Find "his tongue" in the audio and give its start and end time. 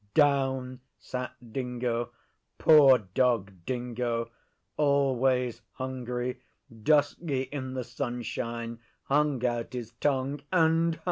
9.73-10.41